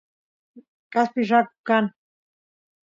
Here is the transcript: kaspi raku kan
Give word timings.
kaspi 0.91 1.21
raku 1.29 1.57
kan 1.67 1.85